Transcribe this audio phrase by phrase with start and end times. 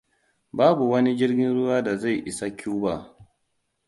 [0.53, 3.15] Babu wani jirgin ruwa da zai isa Cuba.